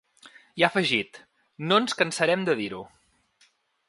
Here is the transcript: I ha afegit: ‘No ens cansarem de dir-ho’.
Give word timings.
I 0.59 0.63
ha 0.67 0.69
afegit: 0.71 1.19
‘No 1.71 1.77
ens 1.81 1.97
cansarem 1.99 2.47
de 2.47 2.57
dir-ho’. 2.63 2.81